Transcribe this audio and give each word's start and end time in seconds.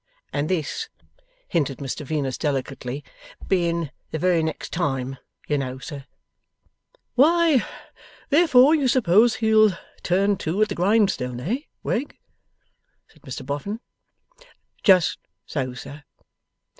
And 0.33 0.49
this,' 0.49 0.89
hinted 1.47 1.77
Mr 1.77 2.03
Venus, 2.03 2.35
delicately, 2.35 3.03
'being 3.47 3.91
the 4.09 4.17
very 4.17 4.41
next 4.41 4.73
time, 4.73 5.17
you 5.47 5.59
know, 5.59 5.77
sir' 5.77 6.05
'Why, 7.13 7.63
therefore 8.31 8.73
you 8.73 8.87
suppose 8.87 9.35
he'll 9.35 9.77
turn 10.01 10.37
to 10.37 10.63
at 10.63 10.69
the 10.69 10.73
grindstone, 10.73 11.39
eh, 11.41 11.57
Wegg?' 11.83 12.17
said 13.09 13.21
Mr 13.21 13.45
Boffin. 13.45 13.79
'Just 14.81 15.19
so, 15.45 15.75
sir. 15.75 16.03